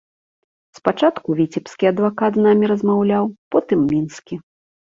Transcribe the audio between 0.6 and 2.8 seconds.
Спачатку віцебскі адвакат з намі